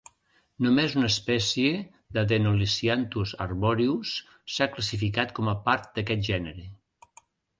Només 0.65 0.93
una 0.99 1.09
espècie, 1.11 1.73
l'Adenolisianthus 2.17 3.33
arboreus, 3.45 4.15
s'ha 4.55 4.69
classificat 4.77 5.35
com 5.41 5.53
a 5.55 5.57
part 5.69 5.89
d'aquest 5.99 6.25
gènere. 6.33 6.67